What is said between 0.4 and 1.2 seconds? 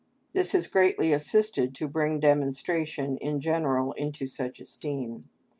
has greatly